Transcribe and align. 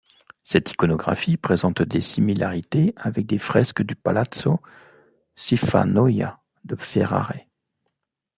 Cette 0.41 0.71
iconographie 0.71 1.37
présente 1.37 1.83
des 1.83 2.01
similarités 2.01 2.95
avec 2.97 3.27
des 3.27 3.37
fresques 3.37 3.83
du 3.83 3.95
Palazzo 3.95 4.59
Schifanoia 5.35 6.41
de 6.65 6.75
Ferrare. 6.75 7.33